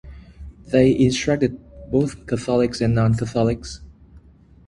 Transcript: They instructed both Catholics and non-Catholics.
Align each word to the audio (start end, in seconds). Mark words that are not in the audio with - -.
They 0.65 0.97
instructed 0.99 1.59
both 1.91 2.25
Catholics 2.25 2.81
and 2.81 2.95
non-Catholics. 2.95 3.81